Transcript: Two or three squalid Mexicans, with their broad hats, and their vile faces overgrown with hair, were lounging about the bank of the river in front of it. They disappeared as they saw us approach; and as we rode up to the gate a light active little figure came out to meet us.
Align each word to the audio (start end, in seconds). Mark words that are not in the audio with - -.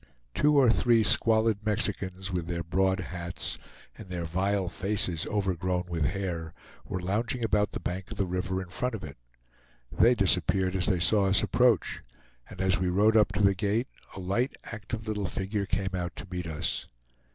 Two 0.33 0.57
or 0.57 0.71
three 0.71 1.03
squalid 1.03 1.63
Mexicans, 1.63 2.31
with 2.33 2.47
their 2.47 2.63
broad 2.63 3.01
hats, 3.01 3.59
and 3.95 4.09
their 4.09 4.25
vile 4.25 4.67
faces 4.67 5.27
overgrown 5.27 5.83
with 5.87 6.05
hair, 6.05 6.55
were 6.83 6.99
lounging 6.99 7.43
about 7.43 7.73
the 7.73 7.79
bank 7.79 8.09
of 8.09 8.17
the 8.17 8.25
river 8.25 8.63
in 8.63 8.69
front 8.69 8.95
of 8.95 9.03
it. 9.03 9.15
They 9.91 10.15
disappeared 10.15 10.75
as 10.75 10.87
they 10.87 10.99
saw 10.99 11.27
us 11.27 11.43
approach; 11.43 12.01
and 12.49 12.59
as 12.61 12.79
we 12.79 12.89
rode 12.89 13.15
up 13.15 13.31
to 13.33 13.43
the 13.43 13.53
gate 13.53 13.89
a 14.15 14.19
light 14.19 14.55
active 14.63 15.07
little 15.07 15.27
figure 15.27 15.67
came 15.67 15.93
out 15.93 16.15
to 16.15 16.27
meet 16.31 16.47
us. 16.47 16.87